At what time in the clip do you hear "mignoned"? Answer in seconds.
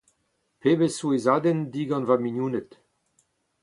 2.23-2.71